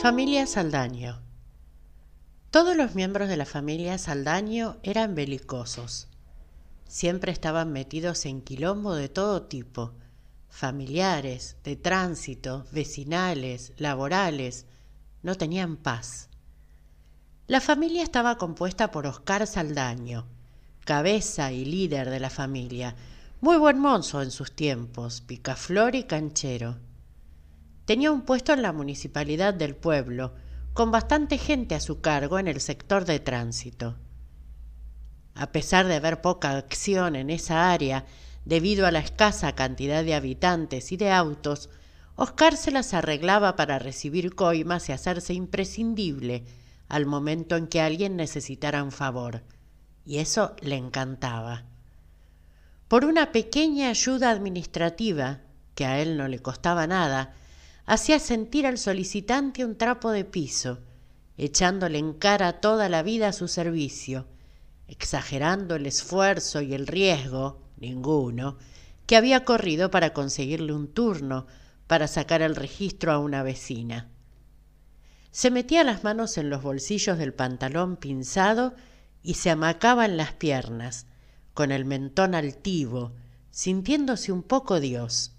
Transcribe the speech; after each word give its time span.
Familia 0.00 0.46
Saldaño. 0.46 1.20
Todos 2.50 2.74
los 2.74 2.94
miembros 2.94 3.28
de 3.28 3.36
la 3.36 3.44
familia 3.44 3.98
Saldaño 3.98 4.78
eran 4.82 5.14
belicosos. 5.14 6.08
Siempre 6.88 7.30
estaban 7.30 7.70
metidos 7.70 8.24
en 8.24 8.40
quilombo 8.40 8.94
de 8.94 9.10
todo 9.10 9.42
tipo, 9.42 9.92
familiares, 10.48 11.56
de 11.64 11.76
tránsito, 11.76 12.64
vecinales, 12.72 13.74
laborales. 13.76 14.64
No 15.22 15.34
tenían 15.34 15.76
paz. 15.76 16.30
La 17.46 17.60
familia 17.60 18.04
estaba 18.04 18.38
compuesta 18.38 18.90
por 18.90 19.06
Oscar 19.06 19.46
Saldaño, 19.46 20.24
cabeza 20.86 21.52
y 21.52 21.66
líder 21.66 22.08
de 22.08 22.20
la 22.20 22.30
familia, 22.30 22.96
muy 23.42 23.58
buen 23.58 23.78
monzo 23.78 24.22
en 24.22 24.30
sus 24.30 24.52
tiempos, 24.52 25.20
picaflor 25.20 25.94
y 25.94 26.04
canchero. 26.04 26.78
Tenía 27.84 28.12
un 28.12 28.22
puesto 28.22 28.52
en 28.52 28.62
la 28.62 28.72
municipalidad 28.72 29.54
del 29.54 29.74
pueblo, 29.74 30.34
con 30.72 30.90
bastante 30.90 31.36
gente 31.36 31.74
a 31.74 31.80
su 31.80 32.00
cargo 32.00 32.38
en 32.38 32.48
el 32.48 32.60
sector 32.60 33.04
de 33.04 33.20
tránsito. 33.20 33.98
A 35.34 35.50
pesar 35.50 35.86
de 35.86 35.96
haber 35.96 36.20
poca 36.20 36.56
acción 36.56 37.16
en 37.16 37.30
esa 37.30 37.72
área, 37.72 38.04
debido 38.44 38.86
a 38.86 38.90
la 38.90 39.00
escasa 39.00 39.54
cantidad 39.54 40.04
de 40.04 40.14
habitantes 40.14 40.92
y 40.92 40.96
de 40.96 41.10
autos, 41.10 41.70
Oscar 42.14 42.56
se 42.56 42.70
las 42.70 42.94
arreglaba 42.94 43.56
para 43.56 43.78
recibir 43.78 44.34
coimas 44.34 44.88
y 44.88 44.92
hacerse 44.92 45.34
imprescindible 45.34 46.44
al 46.88 47.06
momento 47.06 47.56
en 47.56 47.66
que 47.66 47.80
alguien 47.80 48.16
necesitara 48.16 48.84
un 48.84 48.92
favor, 48.92 49.42
y 50.04 50.18
eso 50.18 50.54
le 50.60 50.76
encantaba. 50.76 51.64
Por 52.86 53.06
una 53.06 53.32
pequeña 53.32 53.88
ayuda 53.88 54.30
administrativa, 54.30 55.40
que 55.74 55.86
a 55.86 56.00
él 56.00 56.18
no 56.18 56.28
le 56.28 56.40
costaba 56.40 56.86
nada, 56.86 57.34
hacía 57.86 58.18
sentir 58.18 58.66
al 58.66 58.78
solicitante 58.78 59.64
un 59.64 59.76
trapo 59.76 60.10
de 60.10 60.24
piso, 60.24 60.80
echándole 61.36 61.98
en 61.98 62.12
cara 62.12 62.60
toda 62.60 62.88
la 62.88 63.02
vida 63.02 63.28
a 63.28 63.32
su 63.32 63.48
servicio, 63.48 64.26
exagerando 64.86 65.74
el 65.76 65.86
esfuerzo 65.86 66.60
y 66.60 66.74
el 66.74 66.86
riesgo, 66.86 67.60
ninguno, 67.78 68.58
que 69.06 69.16
había 69.16 69.44
corrido 69.44 69.90
para 69.90 70.12
conseguirle 70.12 70.72
un 70.72 70.88
turno 70.88 71.46
para 71.86 72.06
sacar 72.06 72.42
el 72.42 72.56
registro 72.56 73.12
a 73.12 73.18
una 73.18 73.42
vecina. 73.42 74.08
Se 75.30 75.50
metía 75.50 75.82
las 75.82 76.04
manos 76.04 76.38
en 76.38 76.50
los 76.50 76.62
bolsillos 76.62 77.18
del 77.18 77.34
pantalón 77.34 77.96
pinzado 77.96 78.74
y 79.22 79.34
se 79.34 79.50
amacaba 79.50 80.04
en 80.04 80.16
las 80.16 80.32
piernas, 80.34 81.06
con 81.54 81.72
el 81.72 81.84
mentón 81.84 82.34
altivo, 82.34 83.12
sintiéndose 83.50 84.30
un 84.30 84.42
poco 84.42 84.78
Dios 84.78 85.32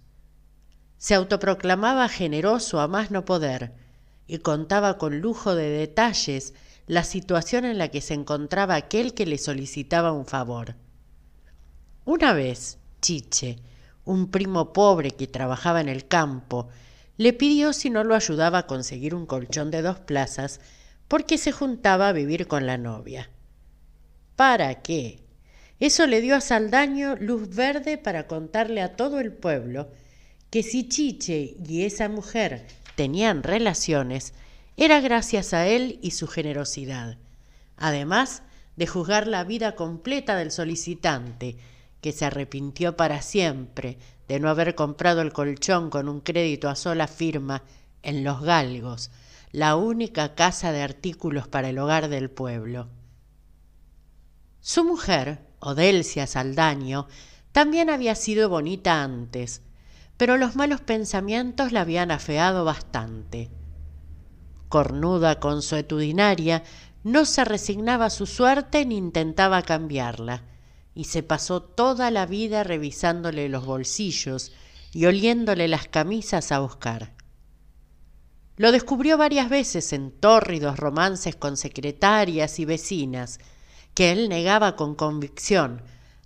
se 1.04 1.16
autoproclamaba 1.16 2.08
generoso 2.08 2.80
a 2.80 2.88
más 2.88 3.12
no 3.12 3.26
poder 3.26 3.74
y 4.26 4.38
contaba 4.38 4.98
con 4.98 5.20
lujo 5.20 5.54
de 5.54 5.68
detalles 5.68 6.54
la 6.88 7.04
situación 7.04 7.66
en 7.66 7.78
la 7.78 7.90
que 7.90 8.00
se 8.00 8.14
encontraba 8.14 8.76
aquel 8.76 9.14
que 9.14 9.26
le 9.26 9.38
solicitaba 9.38 10.14
un 10.14 10.26
favor. 10.26 10.76
Una 12.06 12.32
vez, 12.32 12.78
Chiche, 13.02 13.58
un 14.06 14.32
primo 14.32 14.72
pobre 14.72 15.12
que 15.12 15.28
trabajaba 15.28 15.82
en 15.82 15.90
el 15.90 16.08
campo, 16.08 16.70
le 17.18 17.34
pidió 17.34 17.74
si 17.74 17.90
no 17.90 18.06
lo 18.06 18.16
ayudaba 18.16 18.60
a 18.60 18.68
conseguir 18.68 19.14
un 19.14 19.26
colchón 19.26 19.72
de 19.72 19.82
dos 19.82 20.00
plazas 20.00 20.62
porque 21.10 21.38
se 21.38 21.52
juntaba 21.52 22.08
a 22.08 22.14
vivir 22.14 22.48
con 22.48 22.66
la 22.66 22.78
novia. 22.78 23.30
¿Para 24.38 24.82
qué? 24.82 25.20
Eso 25.82 26.08
le 26.08 26.22
dio 26.22 26.38
a 26.38 26.40
Saldaño 26.40 27.18
luz 27.18 27.54
verde 27.54 27.98
para 27.98 28.26
contarle 28.26 28.82
a 28.82 28.96
todo 28.96 29.20
el 29.20 29.34
pueblo 29.34 29.90
que 30.54 30.62
si 30.62 30.88
Chiche 30.88 31.56
y 31.68 31.82
esa 31.82 32.10
mujer 32.10 32.68
tenían 32.94 33.42
relaciones, 33.42 34.36
era 34.78 35.02
gracias 35.02 35.52
a 35.52 35.66
él 35.66 35.98
y 36.04 36.12
su 36.12 36.28
generosidad, 36.28 37.18
además 37.76 38.44
de 38.76 38.86
juzgar 38.86 39.26
la 39.26 39.46
vida 39.46 39.74
completa 39.74 40.36
del 40.36 40.52
solicitante, 40.52 41.58
que 42.02 42.12
se 42.12 42.26
arrepintió 42.26 42.96
para 42.96 43.24
siempre 43.24 43.98
de 44.28 44.40
no 44.40 44.48
haber 44.48 44.76
comprado 44.76 45.22
el 45.22 45.34
colchón 45.34 45.90
con 45.90 46.08
un 46.08 46.20
crédito 46.22 46.70
a 46.70 46.76
sola 46.76 47.08
firma 47.08 47.64
en 48.04 48.24
Los 48.24 48.42
Galgos, 48.44 49.10
la 49.52 49.76
única 49.76 50.36
casa 50.36 50.72
de 50.72 50.84
artículos 50.84 51.48
para 51.48 51.70
el 51.70 51.80
hogar 51.80 52.10
del 52.10 52.30
pueblo. 52.30 52.90
Su 54.62 54.84
mujer, 54.84 55.40
Odelcia 55.58 56.28
Saldaño, 56.28 57.08
también 57.52 57.90
había 57.90 58.14
sido 58.14 58.50
bonita 58.50 59.02
antes, 59.02 59.64
pero 60.18 60.38
los 60.38 60.56
malos 60.56 60.82
pensamientos 60.82 61.72
la 61.72 61.82
habían 61.82 62.12
afeado 62.12 62.66
bastante. 62.66 63.50
Cornuda, 64.70 65.40
consuetudinaria, 65.40 66.64
no 67.04 67.26
se 67.26 67.44
resignaba 67.46 68.06
a 68.06 68.10
su 68.10 68.26
suerte 68.26 68.86
ni 68.86 68.98
intentaba 68.98 69.62
cambiarla, 69.62 70.44
y 70.96 71.06
se 71.06 71.24
pasó 71.24 71.62
toda 71.62 72.12
la 72.12 72.26
vida 72.26 72.64
revisándole 72.64 73.50
los 73.50 73.66
bolsillos 73.66 74.52
y 74.94 75.06
oliéndole 75.06 75.68
las 75.68 75.88
camisas 75.88 76.52
a 76.52 76.62
Oscar. 76.62 77.14
Lo 78.56 78.72
descubrió 78.72 79.18
varias 79.18 79.50
veces 79.50 79.94
en 79.94 80.12
tórridos 80.12 80.78
romances 80.78 81.36
con 81.36 81.58
secretarias 81.58 82.60
y 82.60 82.66
vecinas, 82.66 83.40
que 83.96 84.12
él 84.12 84.30
negaba 84.30 84.76
con 84.76 84.94
convicción, 84.94 85.82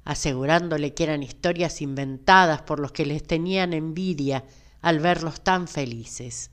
asegurándole 0.07 0.94
que 0.94 1.03
eran 1.03 1.22
historias 1.22 1.81
inventadas 1.81 2.62
por 2.62 2.79
los 2.79 2.94
que 2.94 3.06
les 3.06 3.28
tenían 3.28 3.73
envidia 3.73 4.45
al 4.81 5.01
verlos 5.01 5.41
tan 5.41 5.68
felices. 5.68 6.50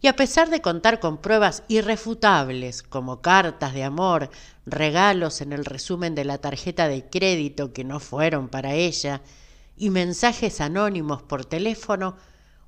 Y 0.00 0.06
a 0.06 0.16
pesar 0.16 0.48
de 0.48 0.62
contar 0.62 1.00
con 1.00 1.18
pruebas 1.18 1.64
irrefutables, 1.68 2.82
como 2.82 3.20
cartas 3.20 3.74
de 3.74 3.84
amor, 3.84 4.30
regalos 4.64 5.42
en 5.42 5.52
el 5.52 5.66
resumen 5.66 6.14
de 6.14 6.24
la 6.24 6.38
tarjeta 6.38 6.88
de 6.88 7.04
crédito 7.10 7.74
que 7.74 7.84
no 7.84 8.00
fueron 8.00 8.48
para 8.48 8.72
ella, 8.72 9.20
y 9.76 9.90
mensajes 9.90 10.62
anónimos 10.62 11.22
por 11.22 11.44
teléfono, 11.44 12.16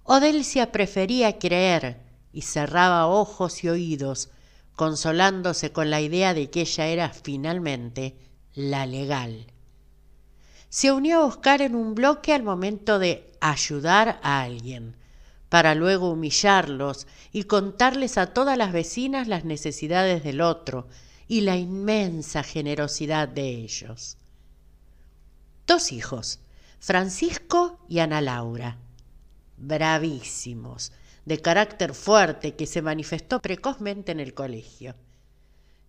Odelcia 0.02 0.70
prefería 0.70 1.38
creer 1.38 2.02
y 2.30 2.42
cerraba 2.42 3.06
ojos 3.06 3.64
y 3.64 3.70
oídos, 3.70 4.28
consolándose 4.74 5.72
con 5.72 5.88
la 5.88 6.02
idea 6.02 6.34
de 6.34 6.50
que 6.50 6.60
ella 6.60 6.88
era 6.88 7.08
finalmente 7.08 8.16
la 8.56 8.86
legal. 8.86 9.46
Se 10.70 10.90
unió 10.90 11.20
a 11.20 11.26
Oscar 11.26 11.60
en 11.60 11.74
un 11.74 11.94
bloque 11.94 12.32
al 12.32 12.42
momento 12.42 12.98
de 12.98 13.30
ayudar 13.38 14.18
a 14.22 14.40
alguien, 14.40 14.96
para 15.50 15.74
luego 15.74 16.10
humillarlos 16.10 17.06
y 17.32 17.44
contarles 17.44 18.16
a 18.18 18.32
todas 18.32 18.56
las 18.56 18.72
vecinas 18.72 19.28
las 19.28 19.44
necesidades 19.44 20.24
del 20.24 20.40
otro 20.40 20.88
y 21.28 21.42
la 21.42 21.56
inmensa 21.56 22.42
generosidad 22.42 23.28
de 23.28 23.48
ellos. 23.50 24.16
Dos 25.66 25.92
hijos, 25.92 26.40
Francisco 26.78 27.78
y 27.88 27.98
Ana 27.98 28.22
Laura, 28.22 28.78
bravísimos, 29.58 30.92
de 31.26 31.42
carácter 31.42 31.92
fuerte 31.92 32.54
que 32.54 32.66
se 32.66 32.80
manifestó 32.80 33.42
precozmente 33.42 34.12
en 34.12 34.20
el 34.20 34.32
colegio. 34.32 34.94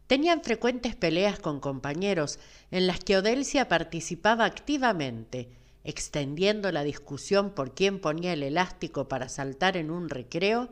Tenían 0.07 0.41
frecuentes 0.41 0.95
peleas 0.95 1.37
con 1.39 1.59
compañeros 1.59 2.39
en 2.71 2.87
las 2.87 2.99
que 3.01 3.17
Odelcia 3.17 3.67
participaba 3.67 4.45
activamente, 4.45 5.49
extendiendo 5.83 6.71
la 6.71 6.83
discusión 6.83 7.51
por 7.51 7.75
quién 7.75 7.99
ponía 7.99 8.33
el 8.33 8.43
elástico 8.43 9.07
para 9.07 9.29
saltar 9.29 9.77
en 9.77 9.91
un 9.91 10.09
recreo 10.09 10.69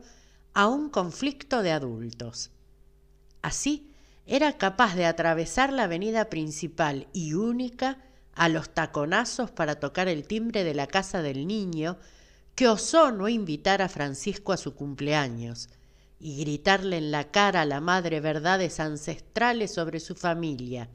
a 0.53 0.67
un 0.67 0.89
conflicto 0.89 1.61
de 1.61 1.71
adultos. 1.71 2.51
Así, 3.41 3.91
era 4.25 4.57
capaz 4.57 4.95
de 4.95 5.05
atravesar 5.05 5.71
la 5.71 5.83
avenida 5.83 6.29
principal 6.29 7.07
y 7.13 7.33
única 7.33 7.99
a 8.33 8.49
los 8.49 8.73
taconazos 8.73 9.51
para 9.51 9.79
tocar 9.79 10.07
el 10.07 10.25
timbre 10.25 10.63
de 10.63 10.73
la 10.73 10.87
casa 10.87 11.21
del 11.21 11.45
niño 11.45 11.97
que 12.55 12.67
osó 12.69 13.11
no 13.11 13.27
invitar 13.27 13.81
a 13.81 13.89
Francisco 13.89 14.53
a 14.53 14.57
su 14.57 14.75
cumpleaños, 14.75 15.69
y 16.19 16.39
gritarle 16.39 16.97
en 16.97 17.11
la 17.11 17.31
cara 17.31 17.61
a 17.61 17.65
la 17.65 17.81
madre 17.81 18.19
verdades 18.19 18.79
ancestrales 18.79 19.73
sobre 19.73 19.99
su 19.99 20.15
familia, 20.15 20.89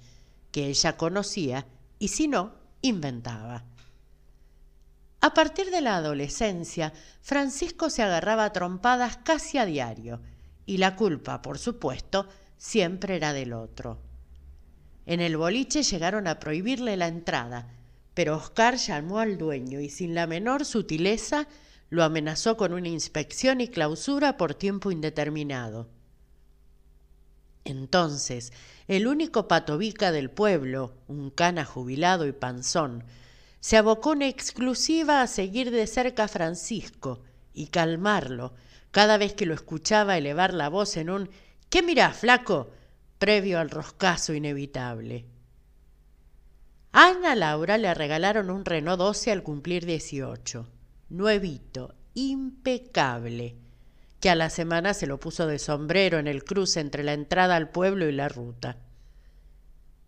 que 0.51 0.67
ella 0.67 0.97
conocía 0.97 1.67
y 1.99 2.09
si 2.09 2.29
no, 2.29 2.55
inventaba. 2.83 3.65
A 5.21 5.35
partir 5.35 5.71
de 5.71 5.83
la 5.83 5.97
adolescencia, 5.97 6.95
Francisco 7.21 7.91
se 7.91 8.03
agarraba 8.03 8.47
a 8.47 8.53
trompadas 8.53 9.19
casi 9.19 9.59
a 9.59 9.67
diario, 9.67 10.21
y 10.65 10.79
la 10.79 10.97
culpa, 10.97 11.43
por 11.43 11.59
supuesto, 11.59 12.27
siempre 12.57 13.17
era 13.17 13.33
del 13.35 13.53
otro. 13.53 13.99
En 15.05 15.21
el 15.21 15.37
boliche 15.37 15.83
llegaron 15.83 16.27
a 16.27 16.39
prohibirle 16.39 16.97
la 16.97 17.09
entrada, 17.09 17.69
pero 18.15 18.37
Oscar 18.37 18.77
llamó 18.77 19.19
al 19.19 19.37
dueño 19.37 19.81
y 19.81 19.91
sin 19.91 20.15
la 20.15 20.27
menor 20.27 20.65
sutileza 20.65 21.49
lo 21.91 22.05
amenazó 22.05 22.57
con 22.57 22.73
una 22.73 22.89
inspección 22.89 23.61
y 23.61 23.69
clausura 23.69 24.37
por 24.37 24.55
tiempo 24.55 24.91
indeterminado. 24.91 25.89
Entonces, 27.65 28.53
el 28.89 29.07
único 29.07 29.47
patobica 29.49 30.13
del 30.13 30.31
pueblo, 30.31 30.95
un 31.09 31.31
cana 31.31 31.65
jubilado 31.65 32.27
y 32.27 32.33
panzón, 32.33 33.05
se 33.61 33.77
abocó 33.77 34.15
en 34.15 34.23
exclusiva 34.23 35.21
a 35.21 35.27
seguir 35.27 35.71
de 35.71 35.87
cerca 35.87 36.25
a 36.25 36.29
Francisco 36.29 37.23
y 37.53 37.67
calmarlo 37.67 38.55
cada 38.91 39.19
vez 39.19 39.35
que 39.35 39.47
lo 39.47 39.55
escuchaba 39.55 40.17
elevar 40.17 40.55
la 40.55 40.69
voz 40.69 40.97
en 40.97 41.11
un 41.11 41.31
¿Qué 41.69 41.83
mirás, 41.83 42.17
flaco? 42.17 42.71
previo 43.19 43.61
al 43.61 43.71
roscazo 43.71 44.33
inevitable. 44.33 45.27
A 46.93 47.11
Ana 47.11 47.37
Laura 47.37 47.79
le 47.79 47.93
regalaron 47.95 48.51
un 48.51 48.65
Renault 48.65 48.99
12 48.99 49.31
al 49.31 49.43
cumplir 49.43 49.87
18, 49.87 50.67
nuevito, 51.11 51.95
impecable, 52.15 53.57
que 54.21 54.31
a 54.31 54.35
la 54.35 54.51
semana 54.51 54.95
se 54.95 55.07
lo 55.07 55.21
puso 55.21 55.47
de 55.47 55.59
sombrero 55.59 56.19
en 56.19 56.27
el 56.27 56.45
cruce 56.45 56.81
entre 56.81 57.05
la 57.05 57.13
entrada 57.13 57.57
al 57.57 57.71
pueblo 57.71 58.09
y 58.09 58.13
la 58.13 58.29
ruta. 58.29 58.77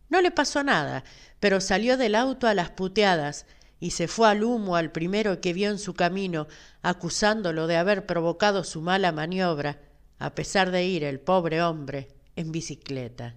No 0.09 0.21
le 0.21 0.31
pasó 0.31 0.63
nada, 0.63 1.05
pero 1.41 1.61
salió 1.61 1.97
del 1.97 2.15
auto 2.15 2.47
a 2.47 2.55
las 2.55 2.71
puteadas 2.71 3.47
y 3.81 3.91
se 3.91 4.07
fue 4.09 4.29
al 4.29 4.45
humo 4.45 4.77
al 4.77 4.93
primero 4.93 5.41
que 5.41 5.53
vio 5.53 5.71
en 5.71 5.79
su 5.79 5.95
camino, 5.95 6.47
acusándolo 6.83 7.67
de 7.67 7.77
haber 7.77 8.07
provocado 8.07 8.63
su 8.63 8.81
mala 8.81 9.11
maniobra, 9.11 9.81
a 10.19 10.35
pesar 10.35 10.71
de 10.71 10.85
ir 10.85 11.03
el 11.03 11.19
pobre 11.19 11.63
hombre 11.63 12.09
en 12.37 12.53
bicicleta. 12.53 13.35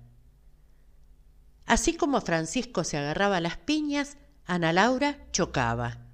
Así 1.65 1.95
como 1.95 2.21
Francisco 2.21 2.83
se 2.83 2.97
agarraba 2.97 3.41
las 3.41 3.57
piñas, 3.57 4.17
Ana 4.45 4.71
Laura 4.71 5.17
chocaba. 5.31 6.04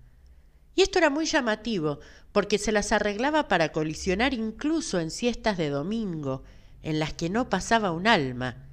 Y 0.76 0.82
esto 0.82 1.00
era 1.00 1.10
muy 1.10 1.26
llamativo, 1.26 2.00
porque 2.32 2.58
se 2.58 2.72
las 2.72 2.92
arreglaba 2.92 3.48
para 3.48 3.72
colisionar 3.72 4.34
incluso 4.34 5.00
en 5.00 5.12
siestas 5.12 5.58
de 5.58 5.70
domingo, 5.70 6.44
en 6.84 7.00
las 7.00 7.14
que 7.14 7.30
no 7.30 7.50
pasaba 7.50 7.92
un 7.92 8.08
alma, 8.08 8.68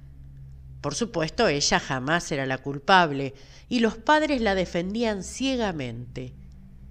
por 0.81 0.95
supuesto, 0.95 1.47
ella 1.47 1.79
jamás 1.79 2.31
era 2.31 2.45
la 2.45 2.59
culpable 2.59 3.33
y 3.67 3.79
los 3.79 3.97
padres 3.97 4.41
la 4.41 4.55
defendían 4.55 5.23
ciegamente. 5.23 6.33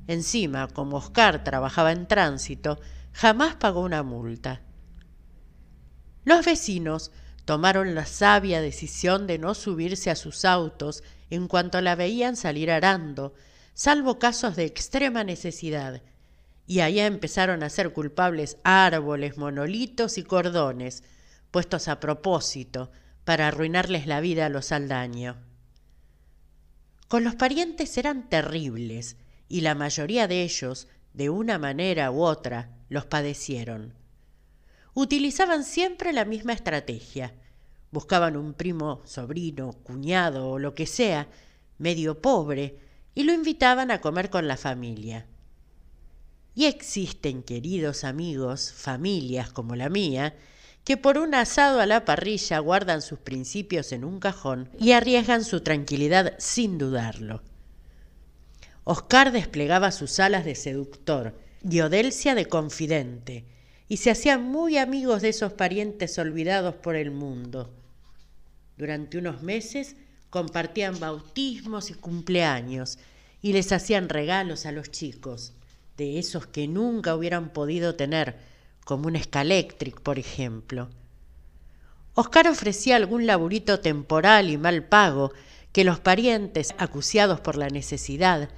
Encima, 0.06 0.68
como 0.68 0.98
Oscar 0.98 1.42
trabajaba 1.42 1.92
en 1.92 2.06
tránsito, 2.06 2.78
jamás 3.12 3.56
pagó 3.56 3.80
una 3.80 4.02
multa. 4.02 4.60
Los 6.24 6.44
vecinos 6.44 7.10
tomaron 7.46 7.94
la 7.94 8.04
sabia 8.04 8.60
decisión 8.60 9.26
de 9.26 9.38
no 9.38 9.54
subirse 9.54 10.10
a 10.10 10.16
sus 10.16 10.44
autos 10.44 11.02
en 11.30 11.48
cuanto 11.48 11.80
la 11.80 11.94
veían 11.94 12.36
salir 12.36 12.70
arando, 12.70 13.34
salvo 13.78 14.18
casos 14.18 14.56
de 14.56 14.64
extrema 14.64 15.22
necesidad, 15.22 16.02
y 16.66 16.80
allá 16.80 17.06
empezaron 17.06 17.62
a 17.62 17.70
ser 17.70 17.92
culpables 17.92 18.56
árboles, 18.64 19.38
monolitos 19.38 20.18
y 20.18 20.24
cordones, 20.24 21.04
puestos 21.52 21.86
a 21.86 22.00
propósito, 22.00 22.90
para 23.24 23.46
arruinarles 23.46 24.08
la 24.08 24.18
vida 24.20 24.46
a 24.46 24.48
los 24.48 24.72
Aldaño. 24.72 25.36
Con 27.06 27.22
los 27.22 27.36
parientes 27.36 27.96
eran 27.96 28.28
terribles 28.28 29.16
y 29.48 29.60
la 29.60 29.76
mayoría 29.76 30.26
de 30.26 30.42
ellos, 30.42 30.88
de 31.14 31.30
una 31.30 31.56
manera 31.60 32.10
u 32.10 32.22
otra, 32.22 32.72
los 32.88 33.06
padecieron. 33.06 33.94
Utilizaban 34.92 35.62
siempre 35.62 36.12
la 36.12 36.24
misma 36.24 36.52
estrategia. 36.52 37.32
Buscaban 37.92 38.36
un 38.36 38.54
primo, 38.54 39.02
sobrino, 39.04 39.72
cuñado 39.84 40.48
o 40.48 40.58
lo 40.58 40.74
que 40.74 40.86
sea, 40.86 41.28
medio 41.78 42.20
pobre, 42.20 42.87
y 43.18 43.24
lo 43.24 43.32
invitaban 43.32 43.90
a 43.90 44.00
comer 44.00 44.30
con 44.30 44.46
la 44.46 44.56
familia. 44.56 45.26
Y 46.54 46.66
existen, 46.66 47.42
queridos 47.42 48.04
amigos, 48.04 48.72
familias 48.72 49.50
como 49.50 49.74
la 49.74 49.88
mía, 49.88 50.36
que 50.84 50.96
por 50.96 51.18
un 51.18 51.34
asado 51.34 51.80
a 51.80 51.86
la 51.86 52.04
parrilla 52.04 52.60
guardan 52.60 53.02
sus 53.02 53.18
principios 53.18 53.90
en 53.90 54.04
un 54.04 54.20
cajón 54.20 54.70
y 54.78 54.92
arriesgan 54.92 55.42
su 55.42 55.62
tranquilidad 55.62 56.34
sin 56.38 56.78
dudarlo. 56.78 57.42
Oscar 58.84 59.32
desplegaba 59.32 59.90
sus 59.90 60.20
alas 60.20 60.44
de 60.44 60.54
seductor 60.54 61.36
y 61.68 61.80
Odelcia 61.80 62.36
de 62.36 62.46
confidente, 62.46 63.46
y 63.88 63.96
se 63.96 64.12
hacían 64.12 64.44
muy 64.44 64.78
amigos 64.78 65.22
de 65.22 65.30
esos 65.30 65.54
parientes 65.54 66.16
olvidados 66.20 66.76
por 66.76 66.94
el 66.94 67.10
mundo. 67.10 67.74
Durante 68.76 69.18
unos 69.18 69.42
meses 69.42 69.96
compartían 70.30 70.98
bautismos 71.00 71.90
y 71.90 71.94
cumpleaños 71.94 72.98
y 73.40 73.52
les 73.52 73.72
hacían 73.72 74.08
regalos 74.08 74.66
a 74.66 74.72
los 74.72 74.90
chicos, 74.90 75.52
de 75.96 76.18
esos 76.18 76.46
que 76.46 76.68
nunca 76.68 77.14
hubieran 77.14 77.52
podido 77.52 77.94
tener 77.94 78.36
como 78.84 79.08
un 79.08 79.20
Scalectric, 79.20 80.00
por 80.00 80.18
ejemplo. 80.18 80.88
Oscar 82.14 82.48
ofrecía 82.48 82.96
algún 82.96 83.26
laburito 83.26 83.80
temporal 83.80 84.50
y 84.50 84.58
mal 84.58 84.84
pago 84.84 85.32
que 85.72 85.84
los 85.84 86.00
parientes, 86.00 86.74
acuciados 86.78 87.40
por 87.40 87.56
la 87.56 87.68
necesidad, 87.68 88.48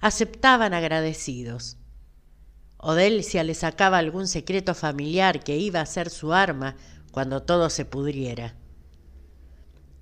aceptaban 0.00 0.72
agradecidos. 0.72 1.76
Odelcia 2.78 3.44
le 3.44 3.54
sacaba 3.54 3.98
algún 3.98 4.26
secreto 4.26 4.74
familiar 4.74 5.44
que 5.44 5.58
iba 5.58 5.80
a 5.80 5.86
ser 5.86 6.08
su 6.08 6.32
arma 6.32 6.76
cuando 7.12 7.42
todo 7.42 7.68
se 7.68 7.84
pudriera. 7.84 8.54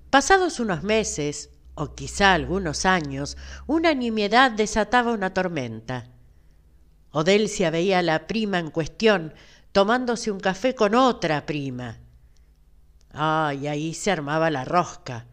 Pasados 0.09 0.59
unos 0.59 0.81
meses, 0.83 1.51
o 1.75 1.93
quizá 1.93 2.33
algunos 2.33 2.85
años, 2.85 3.37
una 3.67 3.93
nimiedad 3.93 4.49
desataba 4.49 5.11
una 5.11 5.33
tormenta. 5.33 6.07
Odelcia 7.11 7.69
veía 7.69 7.99
a 7.99 8.03
la 8.03 8.25
prima 8.25 8.57
en 8.59 8.71
cuestión 8.71 9.33
tomándose 9.71 10.31
un 10.31 10.39
café 10.39 10.73
con 10.73 10.95
otra 10.95 11.45
prima. 11.45 11.99
Ay, 13.11 13.67
ahí 13.67 13.93
se 13.93 14.09
armaba 14.11 14.49
la 14.49 14.65
rosca. 14.65 15.25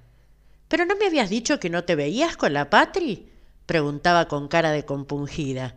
¿Pero 0.69 0.85
no 0.85 0.95
me 0.97 1.07
habías 1.07 1.31
dicho 1.31 1.59
que 1.59 1.71
no 1.71 1.85
te 1.85 1.97
veías 1.97 2.37
con 2.37 2.53
la 2.53 2.69
Patri? 2.69 3.33
preguntaba 3.65 4.29
con 4.29 4.47
cara 4.47 4.73
de 4.73 4.85
compungida. 4.85 5.75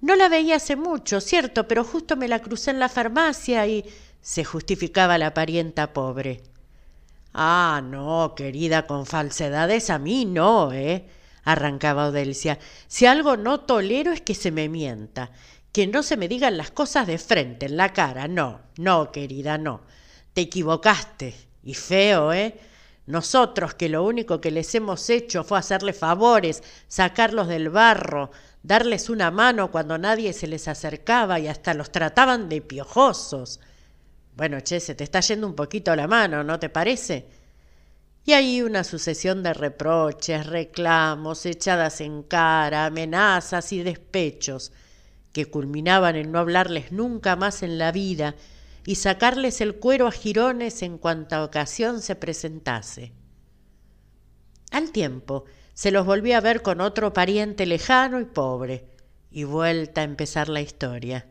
No 0.00 0.14
la 0.14 0.28
veía 0.28 0.56
hace 0.56 0.76
mucho, 0.76 1.20
cierto, 1.20 1.66
pero 1.66 1.82
justo 1.82 2.16
me 2.16 2.28
la 2.28 2.40
crucé 2.40 2.70
en 2.70 2.78
la 2.78 2.88
farmacia 2.88 3.66
y 3.66 3.84
se 4.20 4.44
justificaba 4.44 5.18
la 5.18 5.34
parienta 5.34 5.92
pobre. 5.92 6.42
Ah, 7.34 7.82
no, 7.84 8.34
querida, 8.36 8.86
con 8.86 9.06
falsedades 9.06 9.90
a 9.90 9.98
mí 9.98 10.24
no, 10.24 10.72
¿eh? 10.72 11.04
arrancaba 11.44 12.06
Odelcia. 12.06 12.58
Si 12.86 13.06
algo 13.06 13.36
no 13.36 13.60
tolero 13.60 14.12
es 14.12 14.20
que 14.20 14.34
se 14.34 14.50
me 14.50 14.68
mienta 14.68 15.30
que 15.74 15.88
no 15.88 16.04
se 16.04 16.16
me 16.16 16.28
digan 16.28 16.56
las 16.56 16.70
cosas 16.70 17.08
de 17.08 17.18
frente, 17.18 17.66
en 17.66 17.76
la 17.76 17.92
cara. 17.92 18.28
No, 18.28 18.60
no, 18.76 19.10
querida, 19.10 19.58
no. 19.58 19.80
Te 20.32 20.42
equivocaste. 20.42 21.34
Y 21.64 21.74
feo, 21.74 22.32
¿eh? 22.32 22.56
Nosotros 23.06 23.74
que 23.74 23.88
lo 23.88 24.04
único 24.04 24.40
que 24.40 24.52
les 24.52 24.72
hemos 24.76 25.10
hecho 25.10 25.42
fue 25.42 25.58
hacerles 25.58 25.98
favores, 25.98 26.62
sacarlos 26.86 27.48
del 27.48 27.70
barro, 27.70 28.30
darles 28.62 29.10
una 29.10 29.32
mano 29.32 29.72
cuando 29.72 29.98
nadie 29.98 30.32
se 30.32 30.46
les 30.46 30.68
acercaba 30.68 31.40
y 31.40 31.48
hasta 31.48 31.74
los 31.74 31.90
trataban 31.90 32.48
de 32.48 32.60
piojosos. 32.60 33.58
Bueno, 34.36 34.60
che, 34.60 34.80
se 34.80 34.94
te 34.94 35.04
está 35.04 35.20
yendo 35.20 35.46
un 35.46 35.54
poquito 35.54 35.94
la 35.94 36.08
mano, 36.08 36.42
¿no 36.42 36.58
te 36.58 36.68
parece? 36.68 37.26
Y 38.24 38.32
ahí 38.32 38.62
una 38.62 38.84
sucesión 38.84 39.42
de 39.42 39.54
reproches, 39.54 40.46
reclamos, 40.46 41.46
echadas 41.46 42.00
en 42.00 42.22
cara, 42.22 42.86
amenazas 42.86 43.72
y 43.72 43.82
despechos 43.82 44.72
que 45.32 45.46
culminaban 45.46 46.16
en 46.16 46.32
no 46.32 46.38
hablarles 46.38 46.90
nunca 46.90 47.36
más 47.36 47.62
en 47.62 47.76
la 47.76 47.92
vida 47.92 48.34
y 48.86 48.94
sacarles 48.94 49.60
el 49.60 49.76
cuero 49.76 50.06
a 50.06 50.12
jirones 50.12 50.82
en 50.82 50.98
cuanta 50.98 51.44
ocasión 51.44 52.00
se 52.00 52.14
presentase. 52.14 53.12
Al 54.70 54.90
tiempo 54.90 55.44
se 55.74 55.90
los 55.90 56.06
volvió 56.06 56.36
a 56.36 56.40
ver 56.40 56.62
con 56.62 56.80
otro 56.80 57.12
pariente 57.12 57.66
lejano 57.66 58.20
y 58.20 58.24
pobre, 58.24 58.86
y 59.30 59.44
vuelta 59.44 60.00
a 60.00 60.04
empezar 60.04 60.48
la 60.48 60.60
historia. 60.60 61.26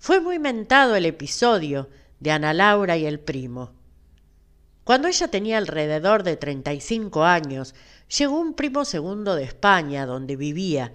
Fue 0.00 0.18
muy 0.18 0.38
mentado 0.38 0.96
el 0.96 1.04
episodio 1.04 1.90
de 2.20 2.30
Ana 2.30 2.54
Laura 2.54 2.96
y 2.96 3.04
el 3.04 3.20
primo. 3.20 3.74
Cuando 4.82 5.08
ella 5.08 5.28
tenía 5.28 5.58
alrededor 5.58 6.22
de 6.22 6.38
treinta 6.38 6.72
y 6.72 6.80
cinco 6.80 7.24
años, 7.24 7.74
llegó 8.18 8.40
un 8.40 8.54
primo 8.54 8.86
segundo 8.86 9.34
de 9.34 9.44
España, 9.44 10.06
donde 10.06 10.36
vivía, 10.36 10.94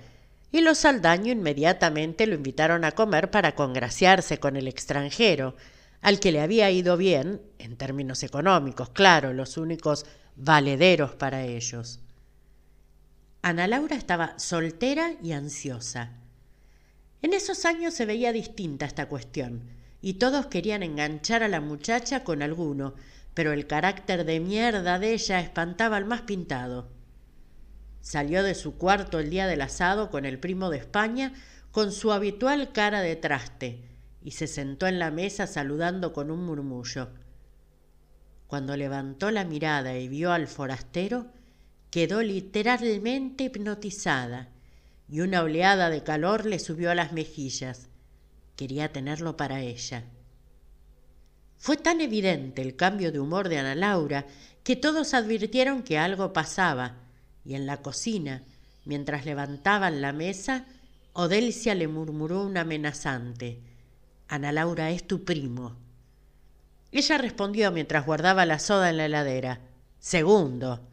y 0.51 0.61
los 0.61 0.79
Saldaño 0.79 1.31
inmediatamente 1.31 2.25
lo 2.25 2.33
invitaron 2.33 2.83
a 2.83 2.93
comer 2.93 3.29
para 3.29 3.53
congraciarse 3.53 4.39
con 4.39 4.55
el 4.55 4.67
extranjero, 4.67 5.55
al 6.01 6.19
que 6.19 6.31
le 6.31 6.41
había 6.41 6.71
ido 6.71 6.97
bien, 6.97 7.43
en 7.59 7.77
términos 7.77 8.23
económicos, 8.23 8.89
claro, 8.89 9.33
los 9.33 9.57
únicos 9.57 10.07
valederos 10.35 11.13
para 11.13 11.43
ellos. 11.43 11.99
Ana 13.43 13.67
Laura 13.67 13.97
estaba 13.97 14.39
soltera 14.39 15.11
y 15.21 15.33
ansiosa. 15.33 16.24
En 17.21 17.33
esos 17.33 17.65
años 17.65 17.93
se 17.93 18.05
veía 18.05 18.31
distinta 18.31 18.85
esta 18.85 19.07
cuestión, 19.07 19.63
y 20.01 20.15
todos 20.15 20.47
querían 20.47 20.83
enganchar 20.83 21.41
a 21.43 21.47
la 21.47 21.61
muchacha 21.61 22.23
con 22.23 22.41
alguno, 22.41 22.93
pero 23.33 23.53
el 23.53 23.67
carácter 23.67 24.25
de 24.25 24.39
mierda 24.39 24.99
de 24.99 25.13
ella 25.13 25.39
espantaba 25.39 25.97
al 25.97 26.05
más 26.05 26.21
pintado. 26.21 26.89
Salió 28.01 28.43
de 28.43 28.53
su 28.55 28.77
cuarto 28.77 29.19
el 29.19 29.29
día 29.29 29.47
del 29.47 29.61
asado 29.61 30.11
con 30.11 30.25
el 30.25 30.39
primo 30.39 30.69
de 30.69 30.77
España 30.77 31.33
con 31.71 31.91
su 31.91 32.11
habitual 32.13 32.71
cara 32.71 33.01
de 33.01 33.15
traste 33.15 33.83
y 34.23 34.31
se 34.31 34.47
sentó 34.47 34.87
en 34.87 34.99
la 34.99 35.11
mesa 35.11 35.47
saludando 35.47 36.13
con 36.13 36.31
un 36.31 36.45
murmullo. 36.45 37.09
Cuando 38.47 38.77
levantó 38.77 39.31
la 39.31 39.43
mirada 39.43 39.97
y 39.97 40.07
vio 40.07 40.31
al 40.31 40.47
forastero, 40.47 41.27
quedó 41.89 42.21
literalmente 42.21 43.45
hipnotizada 43.45 44.54
y 45.07 45.21
una 45.21 45.41
oleada 45.41 45.89
de 45.89 46.03
calor 46.03 46.45
le 46.45 46.59
subió 46.59 46.91
a 46.91 46.95
las 46.95 47.13
mejillas. 47.13 47.89
Quería 48.55 48.91
tenerlo 48.91 49.37
para 49.37 49.61
ella. 49.61 50.03
Fue 51.57 51.77
tan 51.77 52.01
evidente 52.01 52.61
el 52.61 52.75
cambio 52.75 53.11
de 53.11 53.19
humor 53.19 53.49
de 53.49 53.57
Ana 53.57 53.75
Laura 53.75 54.25
que 54.63 54.75
todos 54.75 55.13
advirtieron 55.13 55.83
que 55.83 55.97
algo 55.97 56.33
pasaba, 56.33 56.97
y 57.43 57.55
en 57.55 57.65
la 57.65 57.81
cocina, 57.81 58.43
mientras 58.85 59.25
levantaban 59.25 60.01
la 60.01 60.13
mesa, 60.13 60.65
Odelcia 61.13 61.75
le 61.75 61.87
murmuró 61.87 62.43
un 62.43 62.57
amenazante. 62.57 63.61
Ana 64.27 64.51
Laura 64.51 64.89
es 64.89 65.07
tu 65.07 65.23
primo. 65.23 65.77
Ella 66.91 67.17
respondió 67.17 67.71
mientras 67.71 68.05
guardaba 68.05 68.45
la 68.45 68.59
soda 68.59 68.89
en 68.89 68.97
la 68.97 69.05
heladera. 69.05 69.61
Segundo. 69.99 70.87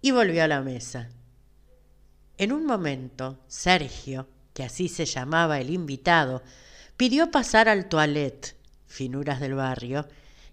Y 0.00 0.10
volvió 0.10 0.44
a 0.44 0.48
la 0.48 0.60
mesa. 0.60 1.08
En 2.36 2.52
un 2.52 2.66
momento, 2.66 3.38
Sergio, 3.46 4.26
que 4.54 4.64
así 4.64 4.88
se 4.88 5.04
llamaba 5.04 5.60
el 5.60 5.70
invitado, 5.70 6.42
pidió 6.96 7.30
pasar 7.30 7.68
al 7.68 7.88
toilette, 7.88 8.56
finuras 8.86 9.40
del 9.40 9.54
barrio, 9.54 10.06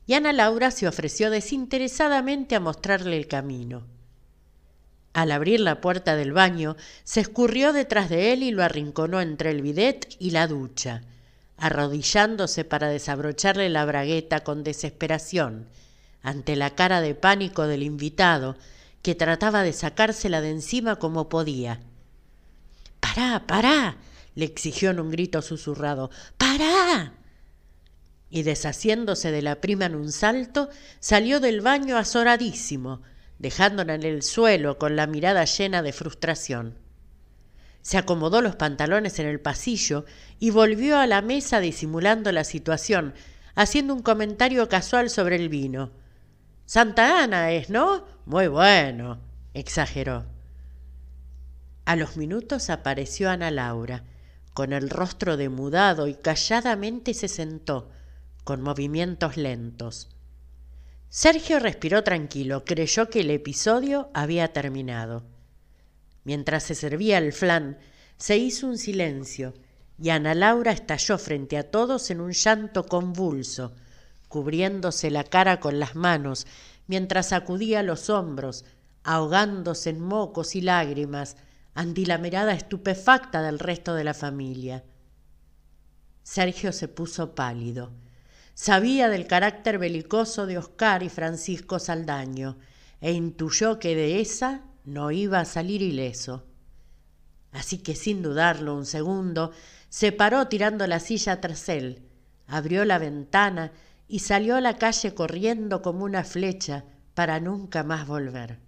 y 0.06 0.14
Ana 0.14 0.34
Laura 0.34 0.72
se 0.72 0.88
ofreció 0.88 1.30
desinteresadamente 1.30 2.56
a 2.56 2.60
mostrarle 2.60 3.18
el 3.18 3.28
camino. 3.28 3.84
Al 5.14 5.32
abrir 5.32 5.60
la 5.60 5.82
puerta 5.82 6.16
del 6.16 6.34
baño, 6.34 6.78
se 7.04 7.20
escurrió 7.20 7.74
detrás 7.74 8.10
de 8.10 8.32
él 8.34 8.44
y 8.44 8.52
lo 8.52 8.64
arrinconó 8.64 9.20
entre 9.20 9.52
el 9.52 9.62
bidet 9.62 10.16
y 10.20 10.32
la 10.32 10.48
ducha, 10.48 11.02
arrodillándose 11.58 12.64
para 12.64 12.90
desabrocharle 12.90 13.70
la 13.70 13.86
bragueta 13.86 14.42
con 14.44 14.64
desesperación, 14.64 15.68
ante 16.24 16.56
la 16.56 16.76
cara 16.76 17.02
de 17.02 17.16
pánico 17.16 17.68
del 17.68 17.84
invitado, 17.84 18.56
que 19.02 19.16
trataba 19.16 19.64
de 19.64 19.74
sacársela 19.74 20.42
de 20.42 20.52
encima 20.52 20.98
como 20.98 21.30
podía. 21.30 21.82
Pará, 23.00 23.46
pará, 23.48 23.98
le 24.36 24.46
exigió 24.46 24.92
en 24.92 25.00
un 25.00 25.10
grito 25.10 25.42
susurrado. 25.42 26.12
¡Pará! 26.38 27.14
Y 28.30 28.44
deshaciéndose 28.44 29.32
de 29.32 29.42
la 29.42 29.60
prima 29.60 29.86
en 29.86 29.96
un 29.96 30.12
salto, 30.12 30.70
salió 31.00 31.40
del 31.40 31.62
baño 31.62 31.98
azoradísimo, 31.98 33.02
dejándola 33.40 33.96
en 33.96 34.04
el 34.04 34.22
suelo 34.22 34.78
con 34.78 34.96
la 34.96 35.08
mirada 35.08 35.44
llena 35.46 35.82
de 35.82 35.92
frustración. 35.92 36.78
Se 37.82 37.98
acomodó 37.98 38.42
los 38.42 38.56
pantalones 38.56 39.18
en 39.20 39.28
el 39.28 39.42
pasillo 39.42 40.06
y 40.40 40.52
volvió 40.52 41.00
a 41.00 41.08
la 41.08 41.22
mesa 41.22 41.60
disimulando 41.60 42.32
la 42.32 42.44
situación, 42.44 43.16
haciendo 43.56 43.94
un 43.94 44.04
comentario 44.04 44.70
casual 44.70 45.10
sobre 45.10 45.36
el 45.36 45.50
vino. 45.50 45.92
Santa 46.72 47.22
Ana 47.22 47.52
es, 47.52 47.70
¿no? 47.70 48.06
Muy 48.26 48.48
bueno, 48.48 49.20
exageró. 49.54 50.24
A 51.84 51.98
los 51.98 52.16
minutos 52.16 52.70
apareció 52.70 53.30
Ana 53.30 53.52
Laura, 53.52 54.06
con 54.54 54.72
el 54.72 54.90
rostro 54.90 55.36
demudado 55.36 56.08
y 56.08 56.14
calladamente 56.14 57.14
se 57.14 57.28
sentó, 57.28 57.90
con 58.46 58.62
movimientos 58.62 59.36
lentos. 59.36 60.16
Sergio 61.10 61.60
respiró 61.60 62.06
tranquilo, 62.06 62.64
creyó 62.64 63.10
que 63.10 63.20
el 63.20 63.32
episodio 63.32 64.10
había 64.14 64.54
terminado. 64.54 65.26
Mientras 66.24 66.64
se 66.64 66.76
servía 66.76 67.18
el 67.18 67.34
flan, 67.34 67.80
se 68.16 68.38
hizo 68.38 68.66
un 68.68 68.78
silencio 68.78 69.56
y 70.02 70.12
Ana 70.12 70.34
Laura 70.36 70.72
estalló 70.72 71.18
frente 71.18 71.58
a 71.58 71.70
todos 71.70 72.10
en 72.12 72.22
un 72.22 72.32
llanto 72.32 72.86
convulso, 72.86 73.76
cubriéndose 74.32 75.12
la 75.12 75.26
cara 75.26 75.60
con 75.60 75.78
las 75.78 75.96
manos, 75.96 76.48
mientras 76.88 77.28
sacudía 77.28 77.84
los 77.84 78.10
hombros, 78.10 78.64
ahogándose 79.04 79.90
en 79.90 80.00
mocos 80.00 80.56
y 80.56 80.62
lágrimas, 80.62 81.36
ante 81.74 82.06
la 82.06 82.18
mirada 82.18 82.54
estupefacta 82.54 83.42
del 83.42 83.60
resto 83.60 83.94
de 83.94 84.06
la 84.06 84.14
familia. 84.14 84.86
Sergio 86.24 86.72
se 86.72 86.88
puso 86.88 87.36
pálido. 87.36 87.92
Sabía 88.54 89.10
del 89.10 89.28
carácter 89.28 89.78
belicoso 89.78 90.46
de 90.46 90.58
Oscar 90.58 91.04
y 91.04 91.10
Francisco 91.10 91.78
Saldaño, 91.78 92.58
e 93.02 93.12
intuyó 93.12 93.80
que 93.80 93.96
de 93.96 94.22
esa 94.22 94.62
no 94.86 95.12
iba 95.12 95.42
a 95.42 95.46
salir 95.46 95.82
ileso. 95.82 96.46
Así 97.52 97.80
que 97.80 97.96
sin 97.96 98.22
dudarlo 98.22 98.76
un 98.78 98.86
segundo, 98.86 99.52
se 99.90 100.14
paró 100.14 100.48
tirando 100.48 100.88
la 100.88 101.02
silla 101.02 101.42
tras 101.42 101.68
él, 101.68 102.04
abrió 102.48 102.86
la 102.86 102.98
ventana 102.98 103.74
y 104.12 104.20
salió 104.20 104.58
a 104.58 104.62
la 104.62 104.78
calle 104.78 105.14
corriendo 105.14 105.82
como 105.82 106.04
una 106.04 106.26
flecha 106.26 106.84
para 107.14 107.40
nunca 107.40 107.82
más 107.84 108.06
volver. 108.06 108.60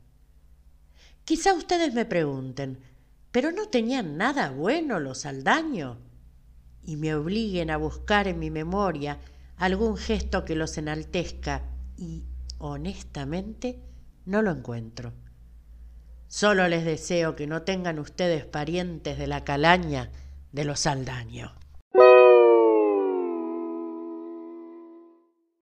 Quizá 1.26 1.54
ustedes 1.54 1.94
me 1.94 2.06
pregunten, 2.06 2.80
¿pero 3.30 3.52
no 3.52 3.68
tenían 3.68 4.16
nada 4.16 4.52
bueno 4.52 5.02
los 5.02 5.26
Aldaño? 5.26 5.98
Y 6.82 6.96
me 6.96 7.14
obliguen 7.14 7.72
a 7.72 7.78
buscar 7.78 8.30
en 8.30 8.40
mi 8.40 8.52
memoria 8.52 9.20
algún 9.58 9.98
gesto 9.98 10.46
que 10.46 10.56
los 10.56 10.78
enaltezca 10.78 11.64
y, 11.98 12.24
honestamente, 12.58 13.82
no 14.26 14.42
lo 14.44 14.52
encuentro. 14.52 15.12
Solo 16.30 16.70
les 16.70 16.86
deseo 16.86 17.36
que 17.36 17.48
no 17.48 17.64
tengan 17.64 18.00
ustedes 18.00 18.46
parientes 18.46 19.18
de 19.18 19.28
la 19.28 19.44
calaña 19.44 20.10
de 20.54 20.64
los 20.64 20.88
Aldaño. 20.88 21.54